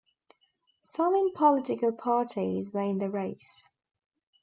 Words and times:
Seven 0.81 1.31
political 1.31 1.91
parties 1.91 2.71
were 2.73 2.81
in 2.81 2.97
the 2.97 3.11
race. 3.11 3.69